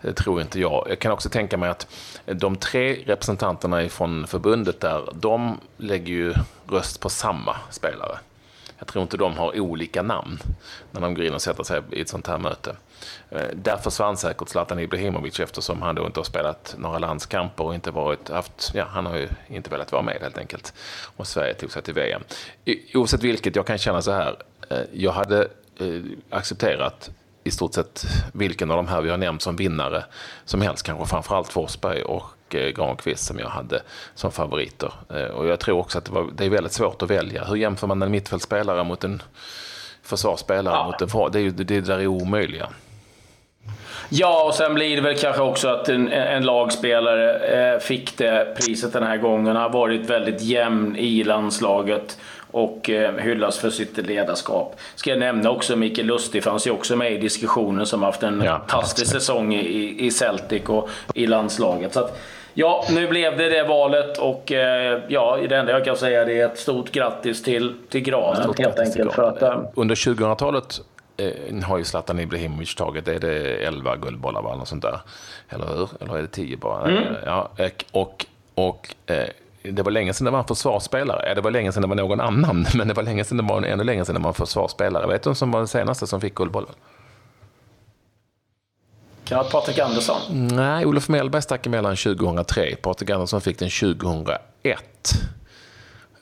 Det 0.00 0.12
tror 0.12 0.40
inte 0.40 0.60
jag. 0.60 0.86
Jag 0.90 0.98
kan 0.98 1.12
också 1.12 1.28
tänka 1.28 1.56
mig 1.56 1.70
att 1.70 1.86
de 2.24 2.56
tre 2.56 2.94
representanterna 3.06 3.88
från 3.88 4.26
förbundet 4.26 4.80
där, 4.80 5.08
de 5.14 5.60
lägger 5.76 6.12
ju 6.12 6.34
röst 6.68 7.00
på 7.00 7.08
samma 7.08 7.56
spelare. 7.70 8.18
Jag 8.78 8.88
tror 8.88 9.02
inte 9.02 9.16
de 9.16 9.36
har 9.36 9.60
olika 9.60 10.02
namn 10.02 10.38
när 10.90 11.00
de 11.00 11.14
går 11.14 11.24
in 11.24 11.34
och 11.34 11.42
sätter 11.42 11.64
sig 11.64 11.82
i 11.92 12.00
ett 12.00 12.08
sånt 12.08 12.26
här 12.26 12.38
möte. 12.38 12.76
Eh, 13.30 13.48
där 13.54 13.76
försvann 13.76 14.16
säkert 14.16 14.48
Zlatan 14.48 14.78
Ibrahimovic 14.78 15.40
eftersom 15.40 15.82
han 15.82 15.94
då 15.94 16.06
inte 16.06 16.20
har 16.20 16.24
spelat 16.24 16.74
några 16.78 16.98
landskamper 16.98 17.64
och 17.64 17.74
inte 17.74 17.90
varit, 17.90 18.28
haft, 18.28 18.70
ja, 18.74 18.84
han 18.90 19.06
har 19.06 19.16
ju 19.16 19.28
inte 19.48 19.70
velat 19.70 19.92
vara 19.92 20.02
med 20.02 20.18
helt 20.20 20.38
enkelt. 20.38 20.74
Och 21.16 21.26
Sverige 21.26 21.54
tog 21.54 21.72
sig 21.72 21.82
till 21.82 21.94
VM. 21.94 22.22
Oavsett 22.94 23.22
vilket, 23.22 23.56
jag 23.56 23.66
kan 23.66 23.78
känna 23.78 24.02
så 24.02 24.12
här, 24.12 24.36
eh, 24.70 24.80
jag 24.92 25.12
hade 25.12 25.48
eh, 25.78 26.02
accepterat 26.30 27.10
i 27.44 27.50
stort 27.50 27.74
sett 27.74 28.04
vilken 28.32 28.70
av 28.70 28.76
de 28.76 28.88
här 28.88 29.02
vi 29.02 29.10
har 29.10 29.16
nämnt 29.16 29.42
som 29.42 29.56
vinnare 29.56 30.04
som 30.44 30.60
helst, 30.60 30.82
kanske 30.82 31.06
framförallt 31.06 31.52
Forsberg 31.52 32.02
och 32.02 32.24
Granqvist 32.50 33.26
som 33.26 33.38
jag 33.38 33.48
hade 33.48 33.82
som 34.14 34.32
favoriter. 34.32 34.92
Och 35.34 35.46
jag 35.46 35.60
tror 35.60 35.78
också 35.78 35.98
att 35.98 36.04
det, 36.04 36.12
var, 36.12 36.28
det 36.34 36.44
är 36.44 36.50
väldigt 36.50 36.72
svårt 36.72 37.02
att 37.02 37.10
välja. 37.10 37.44
Hur 37.44 37.56
jämför 37.56 37.86
man 37.86 38.02
en 38.02 38.10
mittfältspelare 38.10 38.84
mot 38.84 39.04
en 39.04 39.22
försvarsspelare 40.02 40.74
ja. 40.74 40.86
mot 40.86 41.14
en 41.14 41.32
Det, 41.32 41.38
är 41.38 41.42
ju, 41.42 41.50
det 41.50 41.80
där 41.80 41.98
är 41.98 42.06
omöjliga. 42.06 42.68
Ja, 44.08 44.44
och 44.44 44.54
sen 44.54 44.74
blir 44.74 44.96
det 44.96 45.02
väl 45.02 45.18
kanske 45.18 45.42
också 45.42 45.68
att 45.68 45.88
en, 45.88 46.12
en 46.12 46.44
lagspelare 46.44 47.38
eh, 47.38 47.80
fick 47.80 48.18
det 48.18 48.56
priset 48.60 48.92
den 48.92 49.02
här 49.02 49.16
gången. 49.16 49.46
Han 49.46 49.56
har 49.56 49.70
varit 49.70 50.10
väldigt 50.10 50.42
jämn 50.42 50.96
i 50.96 51.24
landslaget 51.24 52.18
och 52.50 52.90
eh, 52.90 53.14
hyllas 53.14 53.58
för 53.58 53.70
sitt 53.70 53.96
ledarskap. 53.96 54.80
Ska 54.94 55.10
jag 55.10 55.18
nämna 55.18 55.50
också 55.50 55.76
Mikael 55.76 56.06
Lustig, 56.06 56.44
fanns 56.44 56.66
ju 56.66 56.70
också 56.70 56.96
med 56.96 57.12
i 57.12 57.18
diskussionen 57.18 57.86
som 57.86 58.02
haft 58.02 58.22
en 58.22 58.42
ja, 58.44 58.58
fantastisk 58.58 59.12
säsong 59.12 59.54
i, 59.54 60.06
i 60.06 60.10
Celtic 60.10 60.62
och 60.66 60.88
i 61.14 61.26
landslaget. 61.26 61.94
Så 61.94 62.00
att, 62.00 62.18
Ja, 62.60 62.84
nu 62.90 63.08
blev 63.08 63.36
det 63.36 63.48
det 63.48 63.64
valet 63.64 64.18
och 64.18 64.52
eh, 64.52 65.00
ja, 65.08 65.38
det 65.48 65.56
enda 65.56 65.72
jag 65.72 65.84
kan 65.84 65.96
säga 65.96 66.22
är 66.22 66.46
ett 66.46 66.58
stort 66.58 66.90
grattis 66.90 67.42
till, 67.42 67.74
till 67.88 68.00
Granen 68.00 68.54
helt 68.58 68.78
enkelt. 68.78 69.12
För 69.12 69.22
att, 69.22 69.42
eh, 69.42 69.60
Under 69.74 69.94
2000-talet 69.94 70.80
eh, 71.16 71.64
har 71.64 71.78
ju 71.78 71.84
Zlatan 71.84 72.20
Ibrahimovic 72.20 72.74
tagit, 72.74 73.08
är 73.08 73.18
det 73.18 73.66
11 73.66 73.96
guldbollar 73.96 74.40
eller 74.40 74.56
något 74.56 74.68
sånt 74.68 74.82
där? 74.82 75.00
Eller 75.48 75.66
hur? 75.66 75.88
Eller 76.00 76.18
är 76.18 76.22
det 76.22 76.28
10 76.28 76.56
bara? 76.56 76.88
Mm. 76.88 77.02
Ja, 77.26 77.50
och, 77.92 78.26
och 78.54 78.94
eh, 79.06 79.28
det 79.62 79.82
var 79.82 79.90
länge 79.90 80.12
sedan 80.12 80.24
det 80.24 80.30
var 80.30 80.38
en 80.38 80.44
försvarsspelare. 80.44 81.34
Det 81.34 81.40
var 81.40 81.50
länge 81.50 81.72
sedan 81.72 81.82
det 81.82 81.88
var 81.88 81.96
någon 81.96 82.20
annan, 82.20 82.66
men 82.74 82.88
det 82.88 82.94
var 82.94 83.02
länge 83.02 83.24
sedan 83.24 83.36
det 83.36 83.54
var 83.54 83.62
ännu 83.62 83.84
längre 83.84 84.04
sedan 84.04 84.14
det 84.14 84.20
var 84.20 84.30
en 84.30 84.34
försvarsspelare. 84.34 85.06
Vet 85.06 85.22
du 85.22 85.30
vem 85.30 85.34
som 85.34 85.50
var 85.50 85.60
den 85.60 85.68
senaste 85.68 86.06
som 86.06 86.20
fick 86.20 86.34
Guldbollen? 86.34 86.72
Kan 89.28 89.38
det 89.38 89.44
vara 89.44 89.52
Patrik 89.52 89.78
Andersson? 89.78 90.20
Nej, 90.56 90.86
Olof 90.86 91.08
Mellberg 91.08 91.42
stack 91.42 91.66
emellan 91.66 91.96
2003. 91.96 92.76
Patrik 92.82 93.10
Andersson 93.10 93.40
fick 93.40 93.58
den 93.58 93.70
2001. 93.70 94.38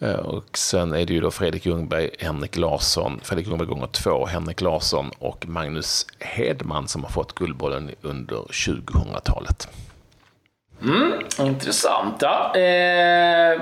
Eh, 0.00 0.10
och 0.10 0.58
sen 0.58 0.92
är 0.94 1.06
det 1.06 1.14
ju 1.14 1.20
då 1.20 1.30
Fredrik 1.30 1.66
Ljungberg, 1.66 2.10
Henrik 2.18 2.56
Larsson, 2.56 3.20
Fredrik 3.22 3.46
Ljungberg 3.46 3.68
gånger 3.68 3.86
två, 3.86 4.26
Henrik 4.26 4.60
Larsson 4.60 5.10
och 5.18 5.48
Magnus 5.48 6.06
Hedman 6.18 6.88
som 6.88 7.04
har 7.04 7.10
fått 7.10 7.34
Guldbollen 7.34 7.90
under 8.02 8.36
2000-talet. 8.36 9.68
Mm, 10.82 11.12
intressant. 11.38 12.16
Ja. 12.20 12.54
Eh, 12.56 13.60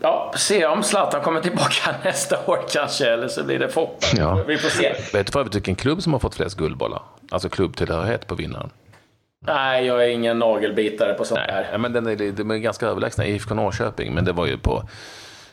ja, 0.00 0.32
se 0.36 0.66
om 0.66 0.82
Zlatan 0.82 1.20
kommer 1.22 1.40
tillbaka 1.40 1.94
nästa 2.04 2.46
år 2.46 2.58
kanske, 2.72 3.06
eller 3.06 3.28
så 3.28 3.44
blir 3.44 3.58
det 3.58 3.68
Foppa. 3.68 4.06
Ja. 4.16 4.34
Vi 4.46 4.58
får 4.58 4.68
se. 4.68 4.94
Vet 5.12 5.26
du 5.26 5.32
för 5.32 5.40
övrigt 5.40 5.54
vilken 5.54 5.74
klubb 5.74 6.02
som 6.02 6.12
har 6.12 6.20
fått 6.20 6.34
flest 6.34 6.56
guldbollar? 6.56 7.02
Alltså 7.30 7.48
klubbtillhörighet 7.48 8.26
på 8.26 8.34
vinnaren. 8.34 8.70
Nej, 9.46 9.86
jag 9.86 10.04
är 10.04 10.08
ingen 10.08 10.38
nagelbitare 10.38 11.14
på 11.14 11.24
sånt 11.24 11.40
Nej, 11.48 11.64
här. 11.70 11.78
men 11.78 11.92
den 11.92 12.06
är, 12.06 12.32
de 12.32 12.50
är 12.50 12.56
ganska 12.56 12.86
överlägsna. 12.86 13.26
IFK 13.26 13.54
Norrköping, 13.54 14.14
men 14.14 14.24
det 14.24 14.32
var 14.32 14.46
ju 14.46 14.58
på 14.58 14.88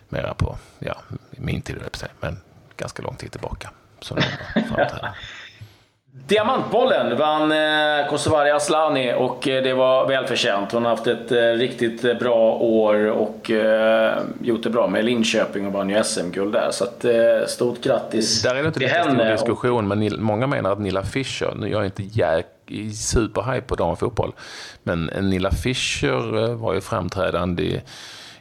mera 0.09 0.33
på, 0.33 0.57
ja, 0.79 0.95
min 1.31 1.61
tid, 1.61 1.77
men 2.19 2.37
ganska 2.77 3.03
lång 3.03 3.15
tid 3.15 3.31
tillbaka. 3.31 3.69
Så 3.99 4.15
Diamantbollen 6.15 7.17
vann 7.17 7.51
eh, 7.51 8.07
Kosovari 8.09 8.51
Aslani 8.51 9.13
och 9.13 9.47
eh, 9.47 9.63
det 9.63 9.73
var 9.73 10.07
välförtjänt. 10.07 10.71
Hon 10.71 10.83
har 10.83 10.89
haft 10.89 11.07
ett 11.07 11.31
eh, 11.31 11.37
riktigt 11.37 12.03
eh, 12.05 12.13
bra 12.13 12.53
år 12.55 13.09
och 13.09 13.51
eh, 13.51 14.17
gjort 14.41 14.63
det 14.63 14.69
bra 14.69 14.87
med 14.87 15.05
Linköping 15.05 15.67
och 15.67 15.73
vann 15.73 15.89
ju 15.89 16.03
SM-guld 16.03 16.53
där. 16.53 16.71
Så 16.71 16.83
att, 16.83 17.05
eh, 17.05 17.13
stort 17.47 17.83
grattis 17.83 18.41
Där 18.41 18.55
är 18.55 18.61
det 18.61 18.67
inte 18.67 18.79
lika 18.79 19.03
stor 19.03 19.31
diskussion, 19.31 19.87
men 19.87 20.21
många 20.23 20.47
menar 20.47 20.71
att 20.71 20.79
Nilla 20.79 21.03
Fischer, 21.03 21.53
nu 21.55 21.67
är 21.67 21.71
jag 21.71 21.85
inte 21.85 22.03
jäk, 22.03 22.45
superhype 22.95 23.67
på 23.67 23.75
damfotboll, 23.75 24.33
men 24.83 25.05
Nilla 25.05 25.51
Fischer 25.51 26.53
var 26.53 26.73
ju 26.73 26.81
framträdande 26.81 27.63
i 27.63 27.81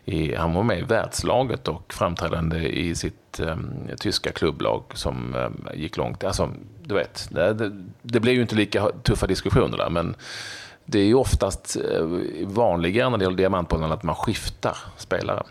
i, 0.05 0.35
han 0.35 0.55
var 0.55 0.63
med 0.63 0.79
i 0.79 0.83
världslaget 0.83 1.69
och 1.69 1.93
framträdande 1.93 2.59
i 2.59 2.95
sitt 2.95 3.41
um, 3.41 3.89
tyska 4.01 4.33
klubblag 4.33 4.83
som 4.95 5.35
um, 5.35 5.69
gick 5.75 5.97
långt. 5.97 6.25
Alltså, 6.25 6.51
du 6.83 6.95
vet, 6.95 7.29
det, 7.31 7.73
det, 8.03 8.21
blir 8.21 8.33
ju 8.33 8.41
inte 8.41 8.55
lika 8.55 8.91
tuffa 9.03 9.27
diskussioner 9.27 9.79
där, 9.79 9.91
men 9.91 10.15
det 10.85 10.99
är 10.99 11.05
ju 11.05 11.15
oftast 11.15 11.77
eh, 11.77 12.07
vanligare 12.47 13.11
när 13.11 13.19
det 13.19 13.25
gäller 13.25 13.37
diamantbollen 13.37 13.93
att 13.93 14.03
man 14.03 14.15
skiftar 14.15 14.77
spelare. 14.97 15.43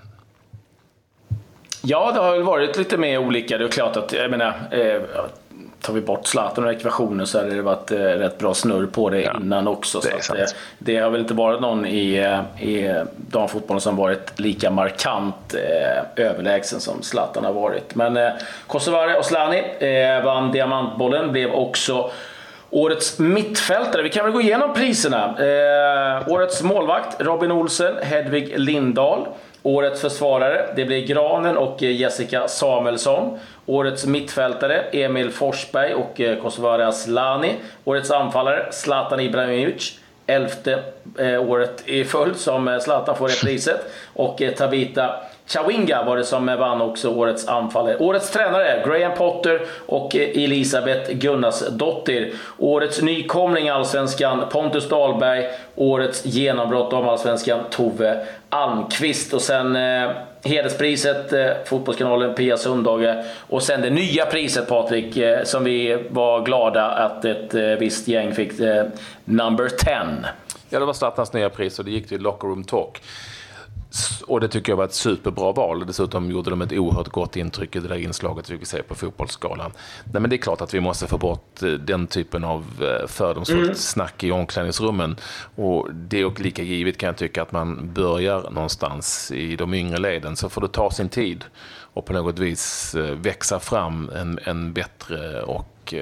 Ja, 1.84 2.12
det 2.12 2.20
har 2.20 2.32
väl 2.32 2.44
varit 2.44 2.78
lite 2.78 2.98
mer 2.98 3.18
olika. 3.18 3.58
Det 3.58 3.66
är 3.66 3.70
klart 3.70 3.98
att, 3.98 4.14
jag 4.14 4.32
menar, 4.32 4.56
eh, 4.72 5.02
tar 5.82 5.94
vi 5.94 6.02
bort 6.02 6.28
Zlatan 6.28 6.64
ur 6.64 6.72
ekvationen 6.72 7.28
så 7.28 7.38
hade 7.38 7.56
det 7.56 7.62
varit 7.62 7.92
eh, 7.92 7.98
rätt 7.98 8.38
bra 8.38 8.54
snurr 8.54 8.86
på 8.86 9.10
det 9.10 9.22
ja, 9.22 9.38
innan 9.42 9.68
också. 9.68 10.00
Det, 10.00 10.24
så 10.24 10.34
det, 10.34 10.56
det, 10.80 10.98
har 10.98 11.10
väl 11.10 11.22
inte 11.22 11.34
varit 11.34 11.62
någon 11.62 11.86
i, 11.86 12.16
eh, 12.16 12.64
i 12.68 13.04
damfotbollen 13.16 13.82
som 13.82 13.96
varit 13.96 14.40
lika 14.40 14.72
markant 14.72 15.54
eh, 15.54 16.26
överlägsen 16.26 16.80
som 16.80 17.02
Zlatan 17.02 17.46
har 17.46 17.54
varit. 17.54 17.96
Men 17.96 18.18
eh, 18.18 18.30
Kosovari 18.68 19.20
och 19.20 19.26
Slani 19.26 19.64
eh, 19.80 20.26
vann 20.26 20.52
Diamantbollen, 20.52 21.32
blev 21.32 21.52
också 21.52 22.12
Årets 22.74 23.20
mittfältare, 23.20 24.02
vi 24.02 24.10
kan 24.10 24.26
väl 24.26 24.34
gå 24.34 24.42
igenom 24.42 24.74
priserna. 24.74 25.36
Eh, 25.40 26.32
årets 26.32 26.64
målvakt 26.64 27.22
Robin 27.22 27.52
Olsen, 27.52 27.96
Hedvig 28.02 28.60
Lindahl. 28.60 29.28
Årets 29.64 30.02
försvarare, 30.02 30.74
det 30.76 30.86
blir 30.86 31.08
Granen 31.08 31.58
och 31.58 31.82
Jessica 31.82 32.48
Samuelsson. 32.48 33.40
Årets 33.72 34.06
mittfältare, 34.06 34.82
Emil 34.92 35.32
Forsberg 35.32 35.94
och 35.94 36.22
eh, 36.22 36.42
Kosovare 36.42 36.88
Aslani. 36.88 37.56
Årets 37.84 38.12
anfallare, 38.12 38.72
Zlatan 38.72 39.20
Ibrahimovic. 39.20 40.00
Elfte 40.28 40.84
eh, 41.18 41.50
året 41.50 41.84
i 41.86 42.04
följd 42.04 42.36
som 42.36 42.68
eh, 42.68 42.80
Zlatan 42.80 43.16
får 43.16 43.28
det 43.28 43.42
priset. 43.42 43.82
Och 44.22 44.42
eh, 44.42 44.54
Tabita 44.54 45.16
Chawinga 45.46 46.04
var 46.04 46.18
det 46.18 46.24
som 46.24 46.50
eh, 46.50 46.58
vann 46.58 46.82
också 46.82 47.10
årets 47.10 47.48
anfallare. 47.48 47.98
Årets 47.98 48.32
tränare 48.32 48.84
Graham 48.86 49.18
Potter 49.18 49.62
och 49.86 50.16
eh, 50.16 50.44
Elisabeth 50.44 51.12
Gunnarsdottir. 51.12 52.34
Årets 52.58 53.02
nykomling 53.02 53.68
i 53.68 53.70
Allsvenskan 53.70 54.44
Pontus 54.52 54.90
Dahlberg. 54.90 55.46
Årets 55.76 56.26
genombrott 56.26 56.94
av 56.94 57.10
Allsvenskan 57.10 57.60
Tove 57.70 58.26
Almqvist. 58.50 59.34
Och 59.34 59.42
sen 59.42 59.76
eh, 59.76 60.12
hederspriset, 60.44 61.34
eh, 61.34 61.50
Fotbollskanalen 61.66 62.36
Pia 62.36 62.58
Sundhage. 62.58 63.26
Och 63.50 63.64
sen 63.64 63.82
det 63.82 63.90
nya 63.90 64.26
priset 64.26 64.68
Patrik, 64.68 65.18
eh, 65.18 65.44
som 65.44 65.64
vi 65.64 66.04
var 66.10 66.46
glada 66.46 66.86
att 66.86 67.26
ett 67.26 67.54
eh, 67.54 67.62
visst 67.62 68.08
gäng 68.08 68.36
fick. 68.36 68.60
Eh, 68.60 68.86
number 69.26 69.70
10. 69.70 69.96
Ja, 70.70 70.80
det 70.80 70.86
var 70.86 70.94
Zlatans 70.94 71.34
nya 71.34 71.50
pris 71.50 71.80
och 71.80 71.86
det 71.86 71.92
gick 71.92 72.08
till 72.08 72.22
Locker 72.22 72.48
Room 72.48 72.64
Talk. 72.64 73.02
Och 74.28 74.40
det 74.40 74.48
tycker 74.48 74.72
jag 74.72 74.78
var 74.78 74.86
ett 74.86 74.94
superbra 74.94 75.52
val. 75.52 75.86
Dessutom 75.88 76.32
gjorde 76.32 76.50
de 76.50 76.62
ett 76.62 76.72
oerhört 76.72 77.08
gott 77.08 77.36
intryck 77.36 77.76
i 77.76 77.80
det 77.80 77.88
där 77.88 77.96
inslaget 77.96 78.50
vi 78.50 78.58
fick 78.58 78.68
se 78.68 78.84
på 78.84 78.96
Fotbollsskalan. 78.96 79.72
Nej, 80.14 80.22
men 80.22 80.30
det 80.30 80.36
är 80.36 80.38
klart 80.38 80.62
att 80.62 80.74
vi 80.74 80.80
måste 80.80 81.08
få 81.08 81.18
bort 81.18 81.64
eh, 81.64 81.70
den 81.70 82.08
typen 82.08 82.44
av 82.44 82.66
eh, 82.82 83.08
fördomsfullt 83.08 83.64
mm. 83.64 83.76
snack 83.76 84.24
i 84.24 84.32
omklädningsrummen. 84.32 85.16
Och 85.56 85.94
det 85.94 86.22
är 86.22 86.44
lika 86.44 86.64
givet 86.64 86.98
kan 86.98 87.08
jag 87.08 87.18
tycka 87.18 87.42
att 87.42 87.52
man 87.52 87.94
börjar 87.94 88.50
någonstans 88.52 89.32
i 89.32 89.56
de 89.56 89.74
yngre 89.74 89.98
leden. 89.98 90.36
Så 90.36 90.50
får 90.50 90.62
det 90.62 90.68
ta 90.68 90.92
sin 90.92 91.10
tid 91.10 91.46
och 91.94 92.06
på 92.06 92.14
något 92.14 92.40
vis 92.40 92.96
eh, 92.96 93.16
växa 93.16 93.60
fram 93.60 94.10
en, 94.16 94.40
en 94.44 94.74
bättre 94.74 95.42
och 95.42 95.94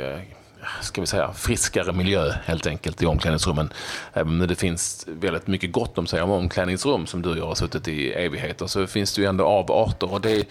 ska 0.81 1.01
vi 1.01 1.07
säga, 1.07 1.33
friskare 1.33 1.93
miljö 1.93 2.31
helt 2.45 2.67
enkelt 2.67 3.01
i 3.01 3.05
omklädningsrummen. 3.05 3.73
Även 4.13 4.41
om 4.41 4.47
det 4.47 4.55
finns 4.55 5.05
väldigt 5.07 5.47
mycket 5.47 5.71
gott 5.71 5.97
om 5.97 6.07
sig 6.07 6.21
om 6.21 6.31
omklädningsrum 6.31 7.07
som 7.07 7.21
du 7.21 7.29
och 7.29 7.37
jag 7.37 7.45
har 7.45 7.55
suttit 7.55 7.87
i 7.87 8.11
evigheter 8.13 8.67
så 8.67 8.87
finns 8.87 9.15
det 9.15 9.21
ju 9.21 9.27
ändå 9.27 9.45
avarter 9.45 10.13
och 10.13 10.21
det 10.21 10.47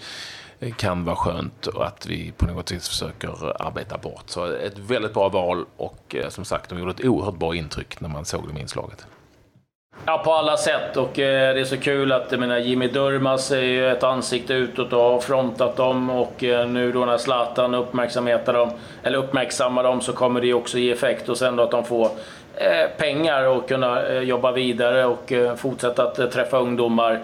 kan 0.77 1.05
vara 1.05 1.15
skönt 1.15 1.67
att 1.67 2.05
vi 2.05 2.31
på 2.31 2.45
något 2.45 2.71
vis 2.71 2.87
försöker 2.87 3.61
arbeta 3.67 3.97
bort. 3.97 4.23
Så 4.25 4.45
ett 4.45 4.77
väldigt 4.77 5.13
bra 5.13 5.29
val 5.29 5.65
och 5.77 6.15
eh, 6.15 6.29
som 6.29 6.45
sagt, 6.45 6.69
de 6.69 6.79
gjorde 6.79 6.91
ett 6.91 7.05
oerhört 7.05 7.39
bra 7.39 7.55
intryck 7.55 8.01
när 8.01 8.09
man 8.09 8.25
såg 8.25 8.47
dem 8.47 8.57
i 8.57 8.61
inslaget. 8.61 9.05
Ja, 10.05 10.21
på 10.25 10.33
alla 10.33 10.57
sätt. 10.57 10.97
Och 10.97 11.19
eh, 11.19 11.53
det 11.53 11.59
är 11.59 11.65
så 11.65 11.77
kul 11.77 12.11
att 12.11 12.31
menar, 12.31 12.57
Jimmy 12.57 12.87
Durmaz 12.87 13.51
är 13.51 13.61
ju 13.61 13.91
ett 13.91 14.03
ansikte 14.03 14.53
utåt 14.53 14.93
och 14.93 14.99
har 14.99 15.19
frontat 15.19 15.75
dem. 15.75 16.09
Och 16.09 16.43
eh, 16.43 16.67
nu 16.67 16.91
då 16.91 17.05
när 17.05 17.17
Zlatan 17.17 17.75
uppmärksammar 17.75 18.53
dem, 18.53 18.71
eller 19.03 19.17
uppmärksammar 19.17 19.83
dem 19.83 20.01
så 20.01 20.13
kommer 20.13 20.41
det 20.41 20.53
också 20.53 20.77
ge 20.77 20.91
effekt. 20.91 21.29
Och 21.29 21.37
sen 21.37 21.55
då 21.55 21.63
att 21.63 21.71
de 21.71 21.83
får 21.83 22.09
Eh, 22.55 22.89
pengar 22.97 23.47
och 23.47 23.67
kunna 23.67 24.07
eh, 24.07 24.21
jobba 24.21 24.51
vidare 24.51 25.05
och 25.05 25.31
eh, 25.31 25.55
fortsätta 25.55 26.03
att 26.03 26.31
träffa 26.31 26.57
ungdomar 26.57 27.19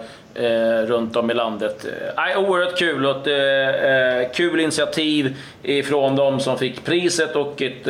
runt 0.86 1.16
om 1.16 1.30
i 1.30 1.34
landet. 1.34 1.86
Eh, 2.16 2.38
oerhört 2.38 2.78
kul 2.78 3.06
och 3.06 3.28
ett 3.28 4.34
kul 4.34 4.60
initiativ 4.60 5.36
ifrån 5.62 6.16
de 6.16 6.40
som 6.40 6.58
fick 6.58 6.84
priset 6.84 7.36
och 7.36 7.62
ett 7.62 7.88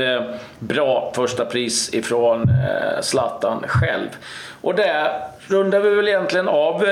bra 0.59 1.13
första 1.17 1.45
pris 1.45 1.95
ifrån 1.95 2.49
Zlatan 3.01 3.65
själv. 3.69 4.09
Och 4.61 4.75
där 4.75 5.21
rundar 5.47 5.81
vi 5.81 5.91
väl 5.91 6.09
egentligen 6.09 6.49
av 6.49 6.85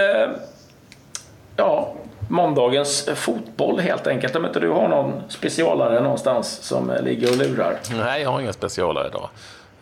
ja, 1.56 1.94
måndagens 2.28 3.08
fotboll 3.14 3.80
helt 3.80 4.06
enkelt. 4.06 4.36
Om 4.36 4.46
inte 4.46 4.60
du 4.60 4.68
har 4.68 4.88
någon 4.88 5.22
specialare 5.28 6.00
någonstans 6.00 6.62
som 6.62 6.92
ligger 7.02 7.30
och 7.30 7.36
lurar? 7.36 7.78
Nej, 7.90 8.22
jag 8.22 8.30
har 8.30 8.40
ingen 8.40 8.52
specialare 8.52 9.08
idag. 9.08 9.28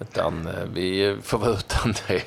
Utan 0.02 0.46
eh, 0.46 0.64
vi 0.74 1.16
får 1.22 1.38
vara 1.38 1.50
utan 1.50 1.94
det. 2.08 2.22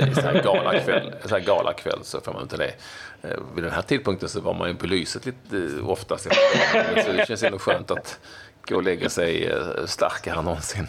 En 0.00 0.14
så 0.14 0.20
här 0.20 0.42
galakväll, 0.42 1.14
så, 1.24 1.28
här 1.28 1.40
galakväll 1.40 1.98
så 2.02 2.20
får 2.20 2.32
man 2.32 2.42
inte 2.42 2.56
det. 2.56 2.74
Eh, 3.22 3.36
vid 3.54 3.64
den 3.64 3.72
här 3.72 3.82
tidpunkten 3.82 4.28
så 4.28 4.40
var 4.40 4.54
man 4.54 4.68
ju 4.68 4.74
på 4.74 4.86
lyset 4.86 5.26
lite 5.26 5.56
eh, 5.56 5.90
oftast. 5.90 6.24
Så 7.04 7.12
det 7.12 7.26
känns 7.28 7.42
ändå 7.42 7.58
skönt 7.58 7.90
att 7.90 8.18
gå 8.68 8.76
och 8.76 8.82
lägga 8.82 9.08
sig 9.08 9.54
starkare 9.86 10.38
än 10.38 10.44
någonsin. 10.44 10.86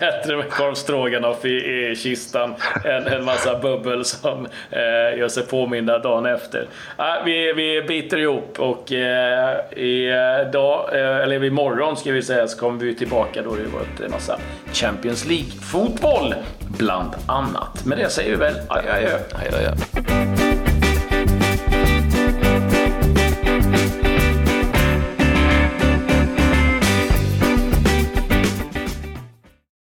Bättre 0.00 0.36
med 0.36 0.50
korv 0.50 0.74
stroganoff 0.74 1.44
i, 1.44 1.48
i 1.48 1.96
kistan 1.96 2.54
än 2.84 3.06
en 3.06 3.24
massa 3.24 3.58
bubbel 3.58 4.04
som 4.04 4.46
eh, 4.70 5.18
gör 5.18 5.28
sig 5.28 5.46
påminda 5.46 5.98
dagen 5.98 6.26
efter. 6.26 6.66
Ah, 6.96 7.22
vi, 7.24 7.52
vi 7.52 7.82
biter 7.82 8.18
ihop 8.18 8.58
och 8.58 8.92
eh, 8.92 9.56
idag, 9.76 10.94
eh, 10.94 11.00
eh, 11.00 11.16
eller 11.16 11.44
imorgon 11.44 11.96
ska 11.96 12.12
vi 12.12 12.22
säga, 12.22 12.48
så 12.48 12.58
kommer 12.58 12.84
vi 12.84 12.94
tillbaka 12.94 13.42
då 13.42 13.54
det 13.54 13.62
varit 13.62 14.00
en 14.00 14.06
eh, 14.06 14.10
massa 14.10 14.38
Champions 14.72 15.24
League-fotboll 15.24 16.34
bland 16.78 17.10
annat. 17.26 17.84
Men 17.84 17.98
det 17.98 18.08
säger 18.08 18.30
vi 18.30 18.36
väl 18.36 18.54
adjö 18.68 18.92
adjö. 18.92 19.18
adjö, 19.32 19.56
adjö. 19.56 20.31